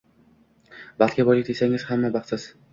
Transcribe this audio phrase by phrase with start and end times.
[1.05, 2.51] Baxt boylikda, desangiz, hamma baxtsiz